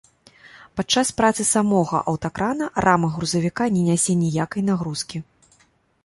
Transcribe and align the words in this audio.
Падчас 0.77 1.07
працы 1.17 1.43
самога 1.55 1.99
аўтакрана 2.11 2.69
рама 2.85 3.07
грузавіка 3.17 3.67
не 3.75 3.83
нясе 3.89 4.13
ніякай 4.23 4.61
нагрузкі. 4.71 5.17